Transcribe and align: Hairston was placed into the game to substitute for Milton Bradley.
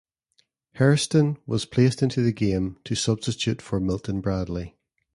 Hairston 0.77 1.37
was 1.45 1.65
placed 1.67 2.01
into 2.01 2.23
the 2.23 2.31
game 2.31 2.79
to 2.85 2.95
substitute 2.95 3.61
for 3.61 3.79
Milton 3.79 4.19
Bradley. 4.19 4.75